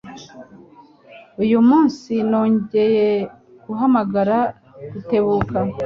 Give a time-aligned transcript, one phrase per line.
[1.43, 3.09] Uyu munsi nongeye
[3.65, 4.37] guhamagara
[4.91, 5.57] Rutebuka.